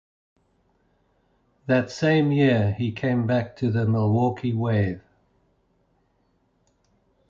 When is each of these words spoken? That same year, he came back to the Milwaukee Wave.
That 1.67 1.91
same 1.91 2.31
year, 2.31 2.73
he 2.73 2.91
came 2.91 3.27
back 3.27 3.55
to 3.57 3.69
the 3.69 3.85
Milwaukee 3.85 4.51
Wave. 4.51 5.03